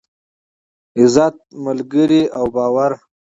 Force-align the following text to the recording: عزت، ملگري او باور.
عزت، 0.99 1.35
ملگري 1.63 2.21
او 2.37 2.45
باور. 2.55 2.91